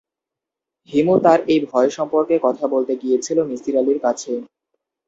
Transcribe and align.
হিমু 0.89 1.15
তার 1.25 1.39
এই 1.51 1.59
ভয় 1.69 1.89
সম্পর্কে 1.97 2.35
কথা 2.45 2.65
বলতে 2.73 2.93
গিয়েছিল 3.01 3.37
মিসির 3.49 3.75
আলির 3.81 3.99
কাছে। 4.05 4.31